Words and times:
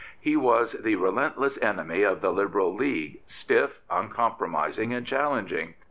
He 0.19 0.35
was 0.35 0.71
the 0.71 0.95
relentless 0.95 1.59
enemy 1.61 2.01
of 2.01 2.21
the 2.21 2.33
Liberal 2.33 2.73
League, 2.73 3.21
stiff, 3.27 3.81
uncom 3.87 4.35
promising, 4.35 4.95
and 4.95 5.05
challenging. 5.05 5.75